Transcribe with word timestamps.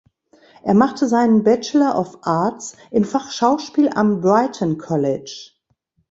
Er 0.63 0.73
machte 0.73 1.07
seinen 1.07 1.43
Bachelor 1.43 1.95
of 1.95 2.25
Arts 2.25 2.75
im 2.89 3.03
Fach 3.05 3.29
Schauspiel 3.29 3.87
am 3.93 4.19
Brighton 4.21 4.79
College. 4.79 5.51